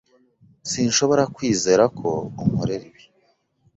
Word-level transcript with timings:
Sinshobora 0.71 1.23
kwizera 1.35 1.83
ko 1.99 2.09
unkorera 2.41 2.83
ibi. 2.89 3.03